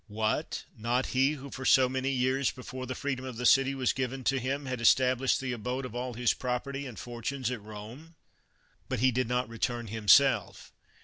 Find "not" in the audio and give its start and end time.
0.75-1.05, 9.27-9.47